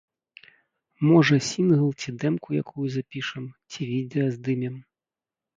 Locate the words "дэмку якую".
2.23-2.87